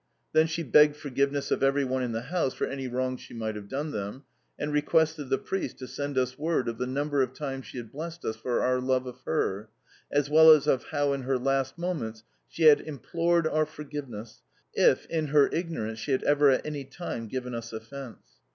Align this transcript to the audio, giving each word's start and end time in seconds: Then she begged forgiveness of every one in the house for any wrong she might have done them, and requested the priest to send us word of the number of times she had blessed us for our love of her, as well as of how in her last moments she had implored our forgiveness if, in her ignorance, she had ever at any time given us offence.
Then 0.33 0.47
she 0.47 0.63
begged 0.63 0.95
forgiveness 0.95 1.51
of 1.51 1.61
every 1.61 1.83
one 1.85 2.01
in 2.01 2.11
the 2.11 2.21
house 2.23 2.55
for 2.55 2.65
any 2.65 2.87
wrong 2.87 3.17
she 3.17 3.35
might 3.35 3.53
have 3.55 3.69
done 3.69 3.91
them, 3.91 4.23
and 4.57 4.73
requested 4.73 5.29
the 5.29 5.37
priest 5.37 5.77
to 5.77 5.87
send 5.87 6.17
us 6.17 6.39
word 6.39 6.67
of 6.67 6.79
the 6.79 6.87
number 6.87 7.21
of 7.21 7.35
times 7.35 7.67
she 7.67 7.77
had 7.77 7.91
blessed 7.91 8.25
us 8.25 8.35
for 8.35 8.61
our 8.63 8.81
love 8.81 9.05
of 9.05 9.21
her, 9.25 9.69
as 10.11 10.27
well 10.27 10.49
as 10.49 10.65
of 10.65 10.85
how 10.85 11.13
in 11.13 11.21
her 11.21 11.37
last 11.37 11.77
moments 11.77 12.23
she 12.47 12.63
had 12.63 12.81
implored 12.81 13.45
our 13.45 13.67
forgiveness 13.67 14.41
if, 14.73 15.05
in 15.05 15.27
her 15.27 15.49
ignorance, 15.53 15.99
she 15.99 16.11
had 16.13 16.23
ever 16.23 16.49
at 16.49 16.65
any 16.65 16.83
time 16.83 17.27
given 17.27 17.53
us 17.53 17.71
offence. 17.71 18.17